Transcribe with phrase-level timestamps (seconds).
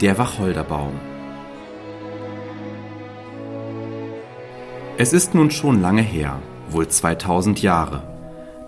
[0.00, 0.92] Der Wacholderbaum
[4.96, 6.40] Es ist nun schon lange her,
[6.70, 8.04] wohl 2000 Jahre.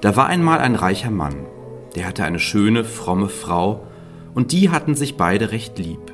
[0.00, 1.46] Da war einmal ein reicher Mann,
[1.94, 3.86] der hatte eine schöne, fromme Frau,
[4.34, 6.12] und die hatten sich beide recht lieb.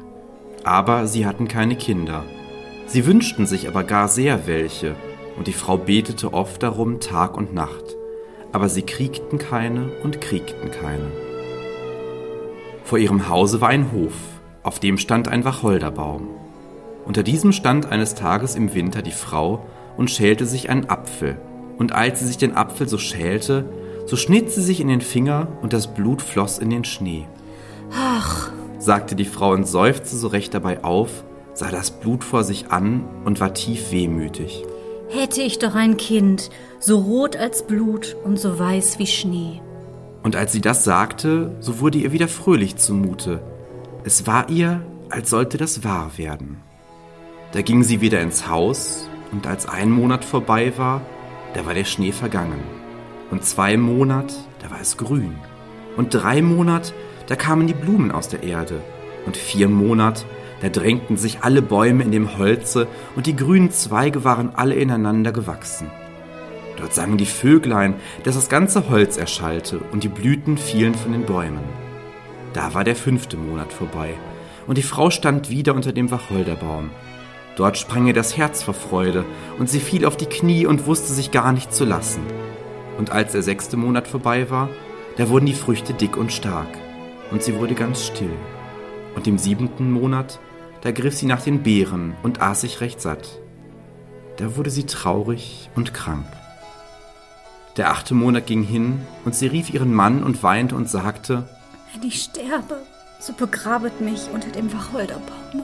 [0.64, 2.24] Aber sie hatten keine Kinder.
[2.86, 4.96] Sie wünschten sich aber gar sehr welche,
[5.38, 7.96] und die Frau betete oft darum Tag und Nacht.
[8.52, 11.10] Aber sie kriegten keine und kriegten keine.
[12.84, 14.12] Vor ihrem Hause war ein Hof,
[14.66, 16.28] auf dem stand ein Wacholderbaum.
[17.04, 19.64] Unter diesem stand eines Tages im Winter die Frau
[19.96, 21.40] und schälte sich einen Apfel.
[21.78, 23.64] Und als sie sich den Apfel so schälte,
[24.06, 27.26] so schnitt sie sich in den Finger und das Blut floss in den Schnee.
[27.94, 31.22] Ach, sagte die Frau und seufzte so recht dabei auf,
[31.54, 34.64] sah das Blut vor sich an und war tief wehmütig.
[35.10, 39.62] hätte ich doch ein Kind, so rot als Blut und so weiß wie Schnee.
[40.24, 43.40] Und als sie das sagte, so wurde ihr wieder fröhlich zumute,
[44.06, 46.58] es war ihr, als sollte das wahr werden.
[47.50, 51.00] Da ging sie wieder ins Haus, und als ein Monat vorbei war,
[51.54, 52.60] da war der Schnee vergangen.
[53.32, 55.34] Und zwei Monat, da war es grün.
[55.96, 56.94] Und drei Monat,
[57.26, 58.80] da kamen die Blumen aus der Erde.
[59.26, 60.24] Und vier Monat,
[60.60, 62.86] da drängten sich alle Bäume in dem Holze,
[63.16, 65.90] und die grünen Zweige waren alle ineinander gewachsen.
[66.76, 71.24] Dort sangen die Vöglein, dass das ganze Holz erschallte, und die Blüten fielen von den
[71.24, 71.85] Bäumen.
[72.56, 74.14] Da war der fünfte Monat vorbei,
[74.66, 76.88] und die Frau stand wieder unter dem Wacholderbaum.
[77.54, 79.26] Dort sprang ihr das Herz vor Freude,
[79.58, 82.22] und sie fiel auf die Knie und wusste sich gar nicht zu lassen.
[82.96, 84.70] Und als der sechste Monat vorbei war,
[85.18, 86.70] da wurden die Früchte dick und stark,
[87.30, 88.32] und sie wurde ganz still.
[89.14, 90.40] Und im siebenten Monat,
[90.80, 93.38] da griff sie nach den Beeren und aß sich recht satt.
[94.38, 96.24] Da wurde sie traurig und krank.
[97.76, 101.50] Der achte Monat ging hin, und sie rief ihren Mann und weinte und sagte,
[101.96, 102.82] Wenn ich sterbe,
[103.20, 105.62] so begrabet mich unter dem Wacholderbaum.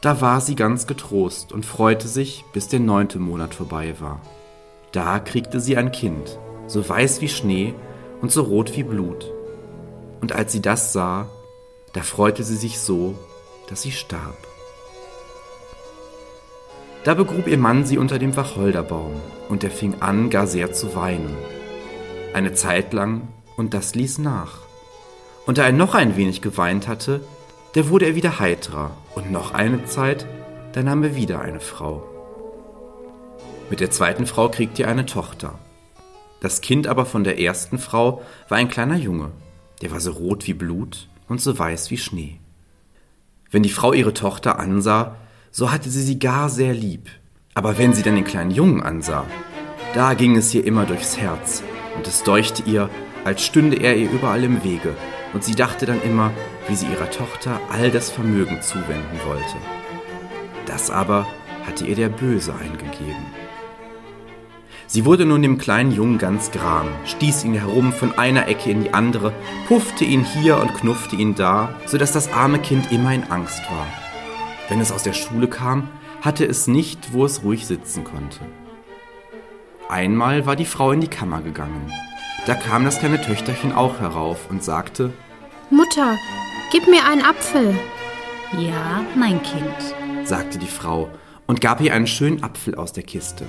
[0.00, 4.22] Da war sie ganz getrost und freute sich, bis der neunte Monat vorbei war.
[4.92, 7.74] Da kriegte sie ein Kind, so weiß wie Schnee
[8.22, 9.30] und so rot wie Blut.
[10.22, 11.28] Und als sie das sah,
[11.92, 13.14] da freute sie sich so,
[13.68, 14.38] dass sie starb.
[17.04, 20.96] Da begrub ihr Mann sie unter dem Wacholderbaum, und er fing an, gar sehr zu
[20.96, 21.36] weinen.
[22.32, 23.28] Eine Zeit lang,
[23.58, 24.63] und das ließ nach.
[25.46, 27.20] Und da er noch ein wenig geweint hatte,
[27.74, 30.26] da wurde er wieder heitrer, und noch eine Zeit,
[30.72, 32.02] da nahm er wieder eine Frau.
[33.68, 35.58] Mit der zweiten Frau kriegte er eine Tochter.
[36.40, 39.30] Das Kind aber von der ersten Frau war ein kleiner Junge,
[39.82, 42.38] der war so rot wie Blut und so weiß wie Schnee.
[43.50, 45.16] Wenn die Frau ihre Tochter ansah,
[45.50, 47.08] so hatte sie sie gar sehr lieb.
[47.54, 49.24] Aber wenn sie dann den kleinen Jungen ansah,
[49.94, 51.62] da ging es ihr immer durchs Herz
[51.96, 52.90] und es deuchte ihr,
[53.24, 54.94] als stünde er ihr überall im Wege
[55.34, 56.32] und sie dachte dann immer,
[56.68, 59.56] wie sie ihrer Tochter all das Vermögen zuwenden wollte.
[60.64, 61.26] Das aber
[61.66, 63.26] hatte ihr der Böse eingegeben.
[64.86, 68.84] Sie wurde nun dem kleinen Jungen ganz gram, stieß ihn herum von einer Ecke in
[68.84, 69.32] die andere,
[69.66, 73.62] puffte ihn hier und knuffte ihn da, so dass das arme Kind immer in Angst
[73.70, 73.86] war.
[74.68, 75.88] Wenn es aus der Schule kam,
[76.20, 78.40] hatte es nicht, wo es ruhig sitzen konnte.
[79.88, 81.92] Einmal war die Frau in die Kammer gegangen.
[82.46, 85.12] Da kam das kleine Töchterchen auch herauf und sagte,
[85.70, 86.18] Mutter,
[86.70, 87.74] gib mir einen Apfel.
[88.58, 91.08] Ja, mein Kind, sagte die Frau
[91.46, 93.46] und gab ihr einen schönen Apfel aus der Kiste.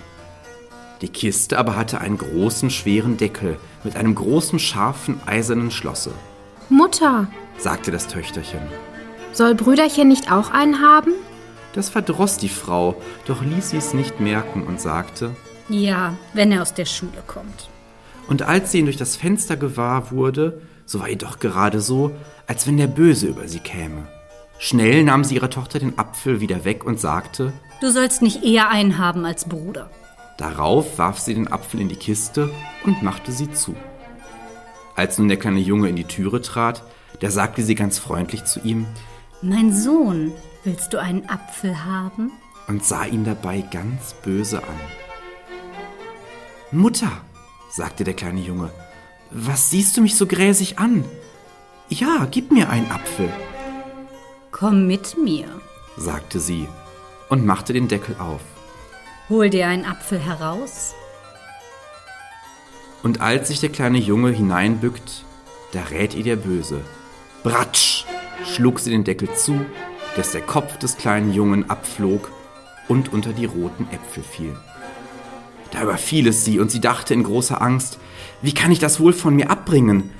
[1.02, 6.12] Die Kiste aber hatte einen großen, schweren Deckel mit einem großen, scharfen, eisernen Schlosse,
[6.70, 7.28] Mutter,
[7.58, 8.62] sagte das Töchterchen.
[9.34, 11.12] soll Brüderchen nicht auch einen haben?
[11.74, 12.96] Das verdroß die Frau,
[13.26, 15.36] doch ließ sie es nicht merken und sagte,
[15.70, 17.70] Ja, wenn er aus der Schule kommt.
[18.30, 22.12] und als sie ihn durch das Fenster gewahr wurde, so war ihr doch gerade so,
[22.48, 24.08] als wenn der Böse über sie käme.
[24.58, 28.70] Schnell nahm sie ihrer Tochter den Apfel wieder weg und sagte, Du sollst nicht eher
[28.70, 29.90] einen haben als Bruder.
[30.38, 32.50] Darauf warf sie den Apfel in die Kiste
[32.86, 33.76] und machte sie zu.
[34.96, 36.84] Als nun der kleine Junge in die Türe trat,
[37.20, 38.86] da sagte sie ganz freundlich zu ihm
[39.42, 40.32] Mein Sohn,
[40.64, 42.32] willst du einen Apfel haben?
[42.68, 44.80] und sah ihn dabei ganz böse an.
[46.72, 47.12] Mutter,
[47.70, 48.72] sagte der kleine Junge,
[49.38, 51.04] was siehst du mich so gräsig an?
[51.90, 53.30] Ja, gib mir einen Apfel,
[54.52, 55.48] Komm mit mir.
[55.98, 56.68] sagte sie
[57.28, 58.40] und machte den Deckel auf.
[59.28, 60.94] Hol dir einen Apfel heraus.
[63.04, 65.26] Und als sich der kleine Junge hineinbückt,
[65.74, 66.80] da rät ihr der Böse.
[67.44, 68.06] Bratsch!
[68.46, 69.66] schlug sie den Deckel zu,
[70.16, 72.32] dass der Kopf des kleinen Jungen abflog
[72.88, 74.56] und unter die roten Äpfel fiel.
[75.72, 78.00] Da überfiel es sie und sie dachte in großer Angst,
[78.42, 80.12] wie kann ich das wohl von mir abbringen?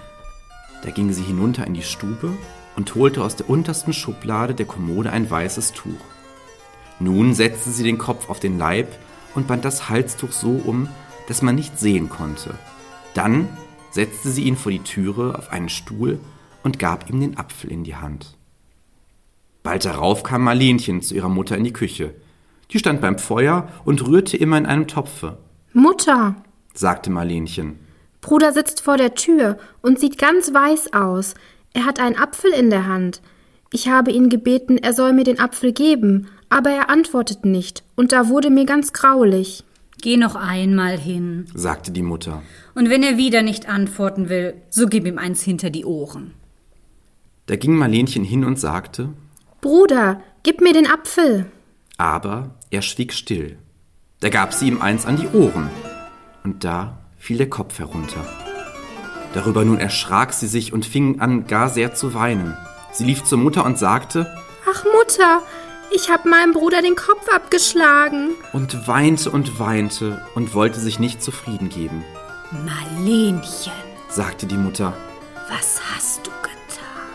[0.84, 2.32] Da ging sie hinunter in die Stube
[2.76, 6.00] und holte aus der untersten Schublade der Kommode ein weißes Tuch.
[7.00, 8.88] Nun setzte sie den Kopf auf den Leib
[9.34, 10.88] und band das Halstuch so um,
[11.28, 12.56] dass man nicht sehen konnte.
[13.14, 13.50] Dann
[13.92, 16.20] setzte sie ihn vor die Türe auf einen Stuhl
[16.64, 18.38] und gab ihm den Apfel in die Hand.
[19.64, 22.14] Bald darauf kam Marlenchen zu ihrer Mutter in die Küche.
[22.72, 25.38] Die stand beim Feuer und rührte immer in einem Topfe.
[25.74, 26.36] Mutter,
[26.74, 27.80] sagte Marlenchen.
[28.26, 31.36] Bruder sitzt vor der Tür und sieht ganz weiß aus.
[31.74, 33.22] Er hat einen Apfel in der Hand.
[33.72, 38.12] Ich habe ihn gebeten, er soll mir den Apfel geben, aber er antwortet nicht, und
[38.12, 39.64] da wurde mir ganz graulich.
[40.02, 42.42] Geh noch einmal hin, sagte die Mutter.
[42.74, 46.34] Und wenn er wieder nicht antworten will, so gib ihm eins hinter die Ohren.
[47.46, 49.10] Da ging Marlenchen hin und sagte
[49.62, 51.46] Bruder, gib mir den Apfel.
[51.98, 53.60] Aber er schwieg still.
[54.20, 55.70] Da gab sie ihm eins an die Ohren,
[56.44, 58.24] und da fiel der Kopf herunter.
[59.34, 62.56] Darüber nun erschrak sie sich und fing an gar sehr zu weinen.
[62.92, 64.32] Sie lief zur Mutter und sagte
[64.72, 65.42] Ach Mutter,
[65.92, 68.36] ich hab meinem Bruder den Kopf abgeschlagen.
[68.54, 72.06] Und weinte und weinte und wollte sich nicht zufrieden geben.
[72.52, 73.74] Marlenchen,
[74.08, 74.94] sagte die Mutter,
[75.50, 77.10] was hast du getan?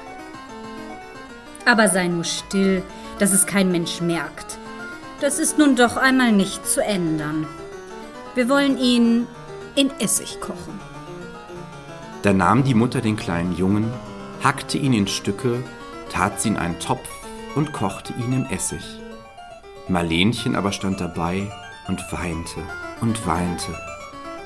[1.66, 2.82] Aber sei nur still,
[3.20, 4.58] dass es kein Mensch merkt.
[5.20, 7.46] Das ist nun doch einmal nicht zu ändern.
[8.34, 9.26] Wir wollen ihn
[9.74, 10.80] in Essig kochen.
[12.22, 13.90] Da nahm die Mutter den kleinen Jungen,
[14.42, 15.62] hackte ihn in Stücke,
[16.10, 17.08] tat sie in einen Topf
[17.54, 18.82] und kochte ihn im Essig.
[19.88, 21.50] Marlenchen aber stand dabei
[21.88, 22.60] und weinte
[23.00, 23.74] und weinte,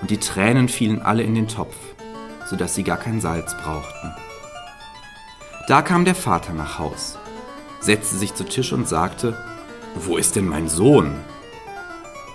[0.01, 1.75] und die Tränen fielen alle in den Topf,
[2.47, 4.13] so dass sie gar kein Salz brauchten.
[5.67, 7.19] Da kam der Vater nach Haus,
[7.81, 9.37] setzte sich zu Tisch und sagte,
[9.95, 11.15] Wo ist denn mein Sohn?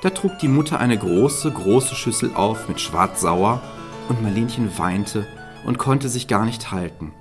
[0.02, 3.62] Da trug die Mutter eine große, große Schüssel auf mit Schwarzsauer,
[4.08, 5.28] und Marlenchen weinte
[5.66, 7.14] und konnte sich gar nicht halten.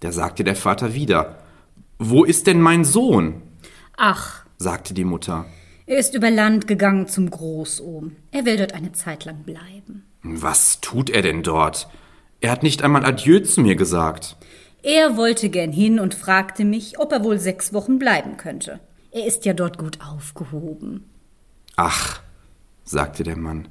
[0.00, 1.38] Da sagte der Vater wieder,
[1.98, 3.42] Wo ist denn mein Sohn?
[3.98, 5.44] Ach, sagte die Mutter.
[5.86, 8.16] Er ist über Land gegangen zum Großohm.
[8.30, 10.04] Er will dort eine Zeit lang bleiben.
[10.22, 11.88] Was tut er denn dort?
[12.40, 14.36] Er hat nicht einmal Adieu zu mir gesagt.
[14.82, 18.80] Er wollte gern hin und fragte mich, ob er wohl sechs Wochen bleiben könnte.
[19.10, 21.04] Er ist ja dort gut aufgehoben.
[21.82, 22.20] Ach,
[22.84, 23.66] sagte der Mann,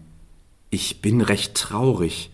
[0.71, 2.31] ich bin recht traurig.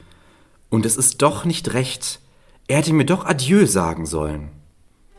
[0.69, 2.21] Und es ist doch nicht recht.
[2.69, 4.51] Er hätte mir doch Adieu sagen sollen.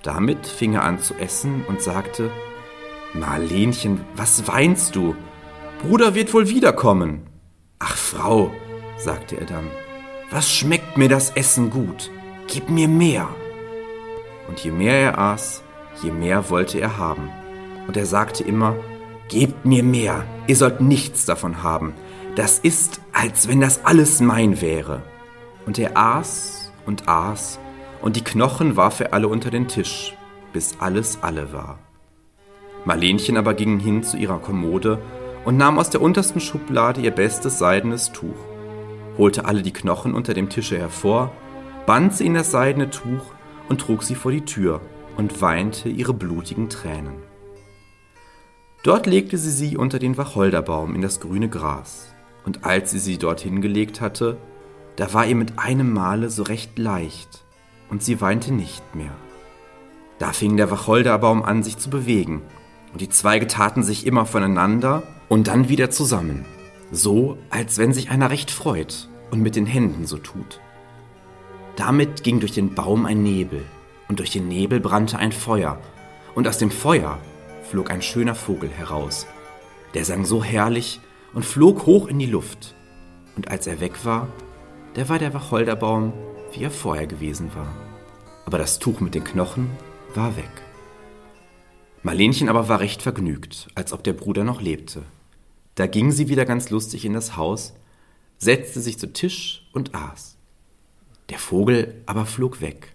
[0.02, 2.30] Damit fing er an zu essen und sagte,
[3.12, 5.14] Marlenchen, was weinst du?
[5.82, 7.26] Bruder wird wohl wiederkommen.
[7.78, 8.50] Ach, Frau,
[8.96, 9.70] sagte er dann,
[10.30, 12.10] was schmeckt mir das Essen gut?
[12.46, 13.28] Gib mir mehr.
[14.48, 15.62] Und je mehr er aß,
[16.02, 17.28] je mehr wollte er haben.
[17.86, 18.74] Und er sagte immer,
[19.28, 21.94] Gebt mir mehr, ihr sollt nichts davon haben.
[22.36, 25.02] Das ist, als wenn das alles mein wäre.
[25.66, 27.58] Und er aß und aß,
[28.02, 30.14] und die Knochen warf er alle unter den Tisch,
[30.52, 31.78] bis alles alle war.
[32.84, 35.02] Marlenchen aber ging hin zu ihrer Kommode
[35.44, 38.36] und nahm aus der untersten Schublade ihr bestes seidenes Tuch,
[39.18, 41.32] holte alle die Knochen unter dem Tische hervor,
[41.84, 43.24] band sie in das seidene Tuch
[43.68, 44.80] und trug sie vor die Tür
[45.16, 47.25] und weinte ihre blutigen Tränen.
[48.82, 52.08] Dort legte sie sie unter den Wacholderbaum in das grüne Gras,
[52.44, 54.36] und als sie sie dorthin gelegt hatte,
[54.96, 57.44] da war ihr mit einem Male so recht leicht,
[57.90, 59.14] und sie weinte nicht mehr.
[60.18, 62.42] Da fing der Wacholderbaum an, sich zu bewegen,
[62.92, 66.46] und die Zweige taten sich immer voneinander und dann wieder zusammen,
[66.90, 70.60] so als wenn sich einer recht freut und mit den Händen so tut.
[71.76, 73.62] Damit ging durch den Baum ein Nebel,
[74.08, 75.78] und durch den Nebel brannte ein Feuer,
[76.34, 77.18] und aus dem Feuer
[77.70, 79.26] flog ein schöner Vogel heraus.
[79.94, 81.00] Der sang so herrlich
[81.34, 82.74] und flog hoch in die Luft.
[83.36, 84.28] Und als er weg war,
[84.94, 86.12] da war der Wacholderbaum,
[86.52, 87.74] wie er vorher gewesen war.
[88.46, 89.70] Aber das Tuch mit den Knochen
[90.14, 90.50] war weg.
[92.02, 95.02] Marlenchen aber war recht vergnügt, als ob der Bruder noch lebte.
[95.74, 97.74] Da ging sie wieder ganz lustig in das Haus,
[98.38, 100.36] setzte sich zu Tisch und aß.
[101.30, 102.94] Der Vogel aber flog weg,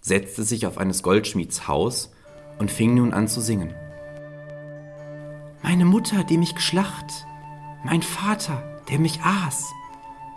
[0.00, 2.12] setzte sich auf eines Goldschmieds Haus
[2.58, 3.74] und fing nun an zu singen.
[5.62, 7.26] Meine Mutter, die mich geschlacht,
[7.84, 9.70] mein Vater, der mich aß,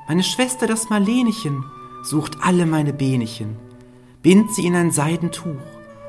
[0.07, 1.63] meine Schwester, das Marlenechen,
[2.03, 3.57] sucht alle meine Benechen,
[4.21, 5.61] bindt sie in ein Seidentuch,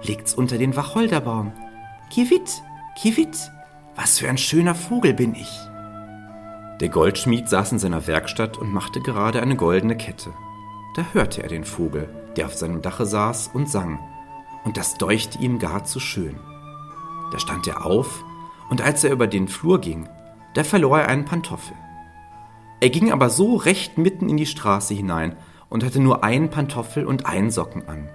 [0.03, 1.53] legt's unter den Wacholderbaum.
[2.11, 2.63] Kiewit,
[2.99, 3.51] kiewit,
[3.95, 5.51] was für ein schöner Vogel bin ich.
[6.81, 10.31] Der Goldschmied saß in seiner Werkstatt und machte gerade eine goldene Kette.
[10.95, 13.99] Da hörte er den Vogel, der auf seinem Dache saß und sang,
[14.65, 16.37] und das deuchte ihm gar zu schön.
[17.33, 18.23] Da stand er auf,
[18.71, 20.09] und als er über den Flur ging,
[20.55, 21.77] da verlor er einen Pantoffel.
[22.81, 25.37] Er ging aber so recht mitten in die Straße hinein
[25.69, 28.09] und hatte nur einen Pantoffel und einen Socken an.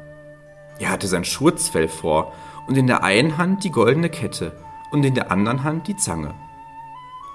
[0.80, 2.34] Er hatte sein Schurzfell vor
[2.68, 4.54] und in der einen Hand die goldene Kette
[4.92, 6.34] und in der anderen Hand die Zange.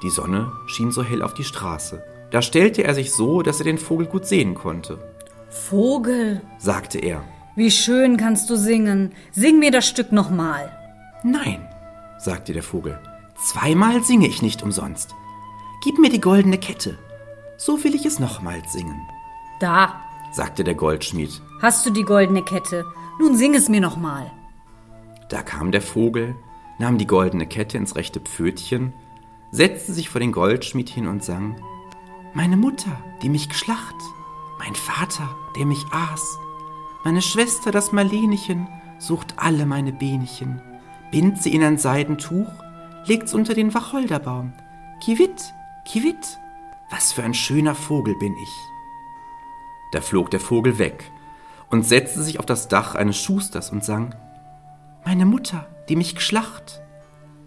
[0.02, 2.02] Die Sonne schien so hell auf die Straße.
[2.30, 4.98] Da stellte er sich so, dass er den Vogel gut sehen konnte.
[5.48, 7.22] Vogel, Sagte er.
[7.54, 9.12] wie schön kannst du singen.
[9.32, 10.70] Sing mir das Stück nochmal.
[11.22, 11.65] Nein,
[12.18, 12.98] sagte der Vogel.
[13.36, 15.14] Zweimal singe ich nicht umsonst.
[15.82, 16.98] Gib mir die goldene Kette.
[17.58, 19.00] So will ich es nochmals singen,
[19.60, 20.00] Da,
[20.32, 21.40] sagte der Goldschmied.
[21.62, 22.84] hast du die goldene Kette.
[23.18, 24.30] Nun sing es mir nochmal.
[25.30, 26.34] Da kam der Vogel,
[26.78, 28.92] nahm die goldene Kette ins rechte Pfötchen,
[29.50, 31.56] setzte sich vor den Goldschmied hin und sang
[32.34, 32.92] Meine Mutter,
[33.22, 33.94] die mich geschlacht,
[34.58, 36.38] mein Vater, der mich aß,
[37.04, 38.68] meine Schwester, das Marlenechen,
[38.98, 40.60] sucht alle meine Benchen,
[41.16, 42.52] bind sie in ein Seidentuch,
[43.06, 44.52] legt's unter den Wacholderbaum.
[45.00, 45.54] Kiwit,
[45.86, 46.38] kiwit,
[46.90, 48.52] was für ein schöner Vogel bin ich.
[49.92, 51.10] Da flog der Vogel weg
[51.70, 54.14] und setzte sich auf das Dach eines Schusters und sang
[55.06, 56.82] meine Mutter, die mich geschlacht,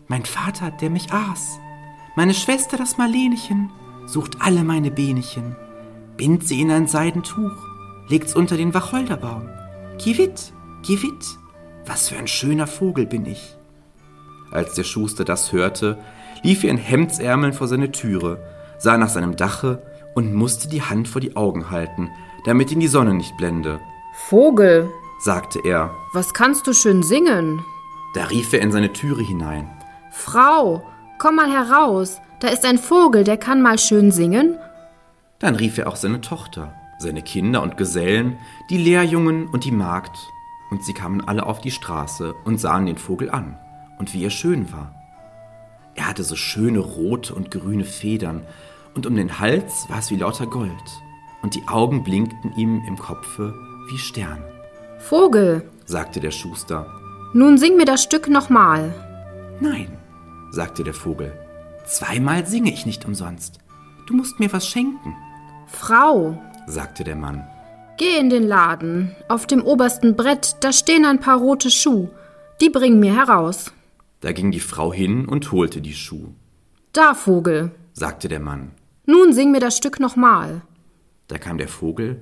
[0.08, 1.60] mein Vater, der mich aß,
[2.16, 3.70] meine Schwester, das Marlenechen,
[4.08, 5.56] sucht alle meine Benchen,
[6.18, 7.54] bind sie in ein Seidentuch,
[8.08, 9.48] legt's unter den Wacholderbaum.
[10.00, 11.38] Kiwit, kiwit,
[11.86, 13.59] was für ein schöner Vogel bin ich.
[14.51, 16.00] Als der Schuster das hörte,
[16.44, 18.39] lief er in Hemdsärmeln vor seine Türe,
[18.77, 19.82] sah nach seinem Dache
[20.15, 22.10] und musste die Hand vor die Augen halten,
[22.46, 23.79] damit ihn die Sonne nicht blende,
[24.27, 25.91] Vogel, sagte er.
[26.13, 27.63] was kannst du schön singen?
[28.13, 29.70] Da rief er in seine Türe hinein.
[30.12, 30.84] Frau,
[31.20, 32.20] komm mal heraus.
[32.39, 34.58] Da ist ein Vogel, der kann mal schön singen.
[35.39, 38.38] Dann rief er auch seine Tochter, seine Kinder und Gesellen,
[38.70, 40.18] die Lehrjungen und die Magd,
[40.70, 43.58] und sie kamen alle auf die Straße und sahen den Vogel an,
[44.00, 44.96] und wie er schön war.
[45.94, 48.41] Er hatte so schöne rote und grüne Federn,
[48.96, 50.72] und um den Hals war es wie lauter Gold,
[51.44, 53.53] und die Augen blinkten ihm im Kopfe
[53.91, 54.44] wie Sterne,
[54.98, 56.88] Vogel, sagte der Schuster.
[57.34, 58.94] nun sing mir das Stück nochmal.
[59.60, 59.98] Nein,
[60.51, 61.32] sagte der Vogel,
[61.86, 63.60] zweimal singe ich nicht umsonst.
[64.08, 65.15] Du musst mir was schenken,
[65.68, 67.46] Frau, sagte der Mann.
[67.98, 69.15] geh in den Laden.
[69.27, 72.10] Auf dem obersten Brett, da stehen ein paar rote Schuh.
[72.62, 73.72] Die bringen mir heraus.
[74.22, 76.34] Da ging die Frau hin und holte die Schuh.
[76.94, 78.72] Da, Vogel, sagte der Mann.
[79.06, 80.62] nun sing mir das Stück nochmal.
[81.28, 82.22] Da kam der Vogel,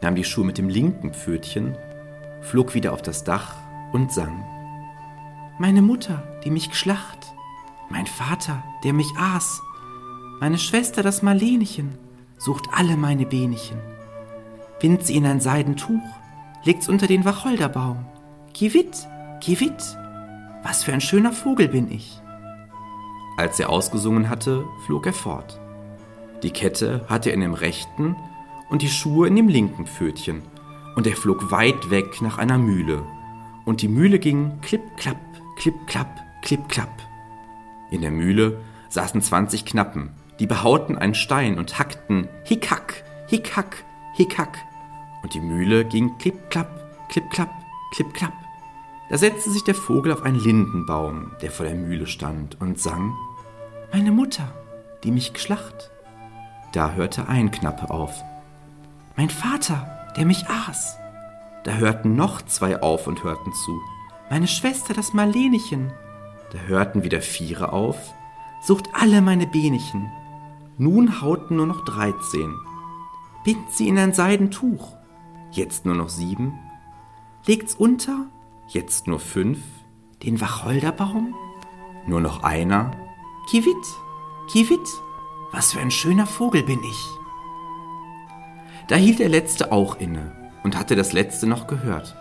[0.00, 1.76] nahm die Schuhe mit dem linken Pfötchen,
[2.42, 3.56] flog wieder auf das Dach
[3.92, 4.44] und sang.
[5.58, 7.18] Meine Mutter, die mich geschlacht,
[7.90, 9.60] mein Vater, der mich aß,
[10.40, 11.96] meine Schwester, das Marlenechen,
[12.38, 13.78] sucht alle meine Benchen,
[14.80, 16.02] bind sie in ein Seidentuch,
[16.64, 18.04] legt's unter den Wacholderbaum.
[18.52, 19.06] Kiwit,
[19.40, 19.96] kiwit,
[20.64, 22.20] was für ein schöner Vogel bin ich.
[23.36, 25.60] Als er ausgesungen hatte, flog er fort.
[26.42, 28.16] Die Kette hatte er in dem rechten
[28.70, 30.42] und die Schuhe in dem linken Pfötchen,
[30.96, 33.02] und er flog weit weg nach einer Mühle,
[33.64, 35.20] und die Mühle ging klipp, klapp,
[35.56, 37.02] klipp, klapp, klipp, klapp.
[37.90, 44.58] In der Mühle saßen zwanzig Knappen, die behauten einen Stein und hackten hickhack, hickhack, hickhack,
[45.22, 47.50] und die Mühle ging klipp, klapp, klipp, klapp,
[47.92, 48.43] klipp, klapp.
[49.10, 53.14] Da setzte sich der Vogel auf einen Lindenbaum, der vor der Mühle stand, und sang
[53.92, 54.52] Meine Mutter,
[55.02, 55.90] die mich geschlacht.
[56.72, 58.22] Da hörte ein Knappe auf.
[59.16, 60.96] Mein Vater, der mich aß.
[61.64, 63.80] Da hörten noch zwei auf und hörten zu.
[64.30, 65.92] Meine Schwester, das Marlenechen.
[66.52, 68.14] Da hörten wieder viere auf.
[68.62, 70.10] Sucht alle meine Benchen.
[70.78, 72.54] Nun hauten nur noch dreizehn.
[73.44, 74.96] Bind sie in ein Seidentuch.
[75.52, 76.58] Jetzt nur noch sieben.
[77.46, 78.26] Legt's unter.
[78.68, 79.58] Jetzt nur fünf.
[80.22, 81.34] Den Wacholderbaum.
[82.06, 82.92] Nur noch einer.
[83.48, 83.86] Kiwit,
[84.50, 84.88] kiwit.
[85.52, 87.08] Was für ein schöner Vogel bin ich.
[88.88, 92.16] Da hielt der Letzte auch inne und hatte das Letzte noch gehört,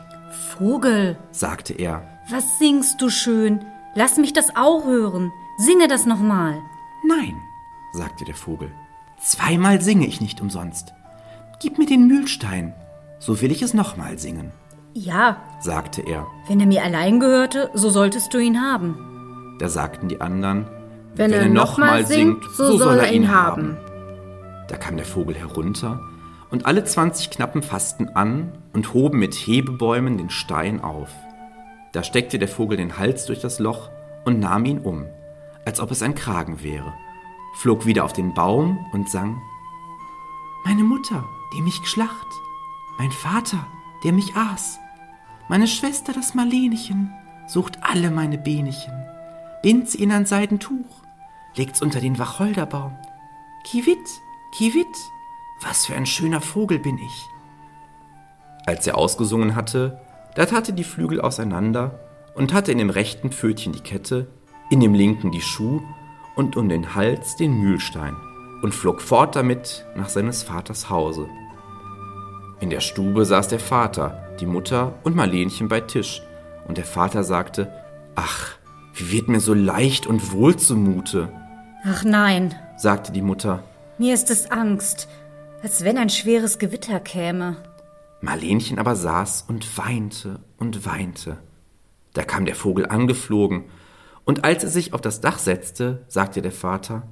[0.57, 2.07] Vogel, sagte er.
[2.29, 3.65] was singst du schön?
[3.95, 5.31] Lass mich das auch hören.
[5.57, 6.61] Singe das nochmal.
[7.05, 7.35] Nein,
[7.91, 8.71] sagte der Vogel.
[9.19, 10.93] Zweimal singe ich nicht umsonst.
[11.59, 12.73] Gib mir den Mühlstein,
[13.19, 14.51] so will ich es nochmal singen,
[14.93, 16.27] Ja, sagte er.
[16.47, 19.55] wenn er mir allein gehörte, so solltest du ihn haben.
[19.59, 20.67] Da sagten die anderen,
[21.15, 23.77] Wenn, er nochmal singt, so soll er ihn haben.
[24.67, 25.99] Da kam der Vogel herunter,
[26.51, 31.09] und alle zwanzig Knappen fassten an und hoben mit Hebebäumen den Stein auf.
[31.93, 33.89] Da steckte der Vogel den Hals durch das Loch
[34.25, 35.05] und nahm ihn um,
[35.65, 36.93] als ob es ein Kragen wäre,
[37.55, 39.41] flog wieder auf den Baum und sang
[40.65, 41.23] Meine Mutter,
[41.55, 42.27] die mich geschlacht,
[42.99, 43.65] mein Vater,
[44.03, 44.79] der mich aß,
[45.49, 47.13] meine Schwester, das Marlenechen,
[47.47, 48.93] sucht alle meine Benchen,
[49.61, 51.03] bind sie in ein Seidentuch,
[51.55, 52.97] legt's unter den Wacholderbaum.
[53.63, 54.21] Kiwit,
[54.55, 54.97] kiwit,
[55.61, 57.25] was für ein schöner Vogel bin ich.
[58.65, 59.99] Als er ausgesungen hatte,
[60.35, 61.99] Da tat er die Flügel auseinander
[62.33, 64.27] und hatte in dem rechten Pfötchen die Kette,
[64.69, 65.81] in dem linken die Schuh
[66.35, 68.15] und um den Hals den Mühlstein
[68.63, 71.27] und flog fort damit nach seines Vaters Hause.
[72.59, 76.21] In der Stube saß der Vater, die Mutter und Marlenchen bei Tisch,
[76.67, 77.71] und der Vater sagte,
[78.15, 78.51] Ach,
[78.93, 81.29] wie wird mir so leicht und wohl zumute?
[81.85, 83.63] Ach nein, sagte die Mutter.
[83.97, 85.07] Mir ist es Angst,
[85.61, 87.57] als wenn ein schweres Gewitter käme.
[88.21, 91.37] Marlenchen aber saß und weinte und weinte.
[92.13, 93.65] Da kam der Vogel angeflogen,
[94.25, 97.03] und als er sich auf das Dach setzte, sagte der Vater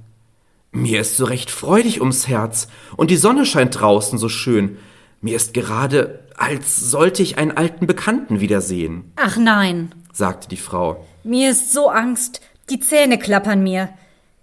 [0.70, 4.78] Mir ist so recht freudig ums Herz, und die Sonne scheint draußen so schön.
[5.20, 9.12] Mir ist gerade, als sollte ich einen alten Bekannten wiedersehen.
[9.16, 11.06] Ach nein, sagte die Frau.
[11.24, 13.90] Mir ist so Angst, die Zähne klappern mir.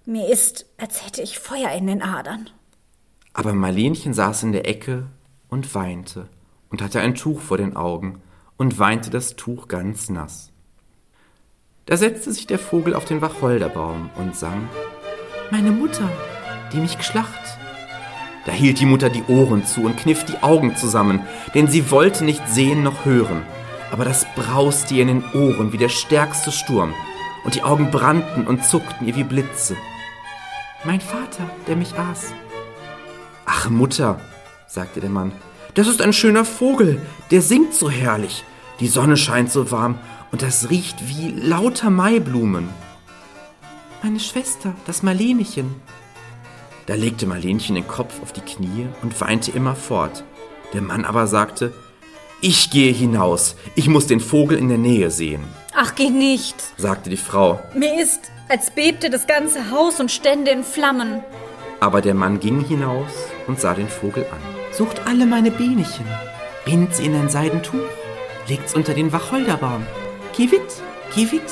[0.05, 2.49] Mir ist, als hätte ich Feuer in den Adern.
[3.33, 5.07] Aber Marlenchen saß in der Ecke
[5.49, 6.27] und weinte
[6.69, 8.21] und hatte ein Tuch vor den Augen
[8.57, 10.51] und weinte das Tuch ganz nass.
[11.85, 14.69] Da setzte sich der Vogel auf den Wacholderbaum und sang
[15.51, 16.09] Meine Mutter,
[16.71, 17.57] die mich geschlacht.
[18.49, 21.21] Da hielt die Mutter die Ohren zu und kniff die Augen zusammen,
[21.53, 23.43] denn sie wollte nicht sehen noch hören.
[23.91, 26.95] Aber das brauste ihr in den Ohren wie der stärkste Sturm,
[27.45, 29.77] und die Augen brannten und zuckten ihr wie Blitze.
[30.83, 32.33] Mein Vater, der mich aß.
[33.45, 34.19] Ach, Mutter,
[34.65, 35.31] sagte der Mann,
[35.75, 38.43] das ist ein schöner Vogel, der singt so herrlich.
[38.79, 39.99] Die Sonne scheint so warm
[40.31, 42.67] und das riecht wie lauter Maiblumen.
[44.01, 45.75] Meine Schwester, das Marlenchen.
[46.89, 50.23] Da legte Marlenchen den Kopf auf die Knie und weinte immerfort.
[50.73, 51.71] Der Mann aber sagte,
[52.41, 55.43] ich gehe hinaus, ich muss den Vogel in der Nähe sehen.
[55.75, 57.59] Ach, geh nicht, sagte die Frau.
[57.75, 61.23] Mir ist, als bebte das ganze Haus und stände in Flammen.
[61.79, 63.11] Aber der Mann ging hinaus
[63.45, 64.41] und sah den Vogel an.
[64.71, 66.07] Sucht alle meine Bienchen,
[66.65, 67.87] bindt sie in ein Seidentuch,
[68.47, 69.85] legt's unter den Wacholderbaum.
[70.33, 70.81] Kiewit,
[71.13, 71.51] kiewit,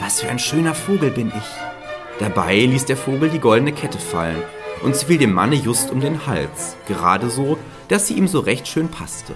[0.00, 1.73] was für ein schöner Vogel bin ich.
[2.18, 4.42] Dabei ließ der Vogel die goldene Kette fallen
[4.82, 8.40] und sie fiel dem Manne just um den Hals, gerade so, dass sie ihm so
[8.40, 9.34] recht schön passte.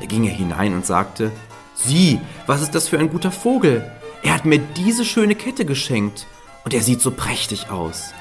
[0.00, 1.30] Da ging er hinein und sagte,
[1.74, 3.90] Sieh, was ist das für ein guter Vogel?
[4.22, 6.26] Er hat mir diese schöne Kette geschenkt
[6.64, 8.14] und er sieht so prächtig aus.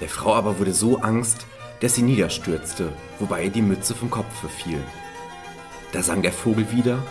[0.00, 1.46] Der Frau aber wurde so Angst,
[1.80, 4.82] dass sie niederstürzte, wobei ihr die Mütze vom Kopfe fiel.
[5.92, 7.02] Da sang der Vogel wieder,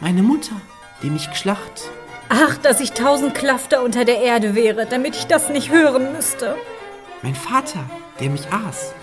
[0.00, 0.54] Meine Mutter,
[1.02, 1.90] die mich geschlacht.
[2.32, 6.54] Ach, dass ich tausend Klafter unter der Erde wäre, damit ich das nicht hören müsste.
[7.22, 7.80] Mein Vater,
[8.20, 8.94] der mich aß.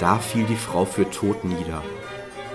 [0.00, 1.82] Da fiel die Frau für tot nieder.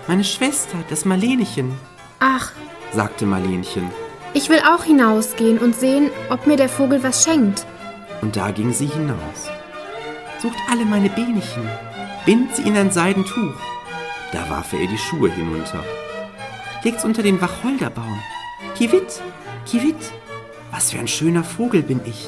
[0.08, 1.80] Meine Schwester, das Marlenechen.
[2.20, 2.52] Ach,
[2.92, 3.90] sagte Marlenchen.
[4.34, 7.66] Ich will auch hinausgehen und sehen, ob mir der Vogel was schenkt.
[8.22, 9.50] Und da ging sie hinaus.
[10.42, 11.70] Sucht alle meine Benchen,
[12.26, 13.56] bind sie in ein Seidentuch.
[14.34, 15.82] Da warf er ihr die Schuhe hinunter.
[16.84, 18.20] Legt's unter den Wacholderbaum.
[18.76, 19.22] Kiewit,
[19.66, 20.12] kiewit,
[20.72, 22.28] was für ein schöner Vogel bin ich.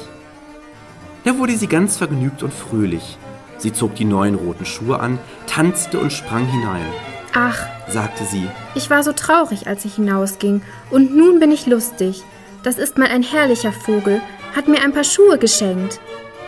[1.24, 3.18] Da wurde sie ganz vergnügt und fröhlich.
[3.58, 6.86] Sie zog die neuen roten Schuhe an, tanzte und sprang hinein.
[7.34, 12.22] Ach, sagte sie, ich war so traurig, als ich hinausging, und nun bin ich lustig.
[12.62, 14.20] Das ist mal ein herrlicher Vogel,
[14.54, 16.00] hat mir ein paar Schuhe geschenkt.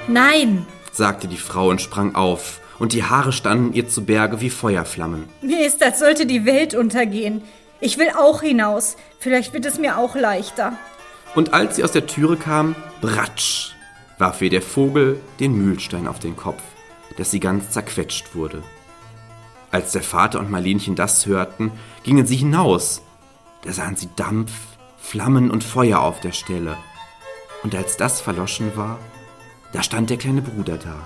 [0.06, 4.50] Nein, sagte die Frau und sprang auf, und die Haare standen ihr zu Berge wie
[4.50, 5.24] Feuerflammen.
[5.42, 7.42] Mir ist, als sollte die Welt untergehen.
[7.80, 10.76] Ich will auch hinaus, vielleicht wird es mir auch leichter.
[11.36, 13.76] Und als sie aus der Türe kam, bratsch,
[14.18, 16.62] warf ihr der Vogel den Mühlstein auf den Kopf,
[17.16, 18.64] dass sie ganz zerquetscht wurde.
[19.70, 21.70] Als der Vater und Marlenchen das hörten,
[22.02, 23.02] gingen sie hinaus.
[23.62, 24.50] Da sahen sie Dampf,
[24.96, 26.76] Flammen und Feuer auf der Stelle.
[27.62, 28.98] Und als das verloschen war,
[29.72, 30.96] da stand der kleine Bruder da.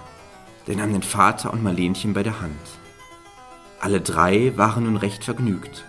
[0.66, 2.60] Der nahm den Vater und Marlenchen bei der Hand.
[3.80, 5.84] Alle drei waren nun recht vergnügt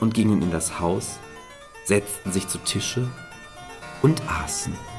[0.00, 1.18] und gingen in das Haus,
[1.84, 3.06] setzten sich zu Tische
[4.02, 4.89] und aßen.